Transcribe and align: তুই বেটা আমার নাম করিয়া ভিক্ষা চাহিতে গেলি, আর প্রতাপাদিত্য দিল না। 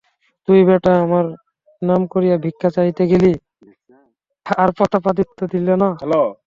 তুই 0.47 0.59
বেটা 0.67 0.93
আমার 1.05 1.25
নাম 1.81 2.01
করিয়া 2.13 2.35
ভিক্ষা 2.45 2.69
চাহিতে 2.75 3.03
গেলি, 3.11 3.33
আর 4.45 4.69
প্রতাপাদিত্য 4.77 5.39
দিল 5.53 5.67
না। 5.83 5.89